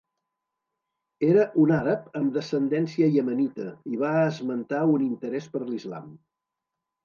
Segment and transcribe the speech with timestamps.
[1.27, 6.13] Era un àrab amb descendència iemenita i va esmentar un interès per l'Islam.